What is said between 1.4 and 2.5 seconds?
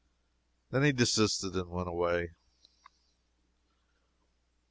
and went away.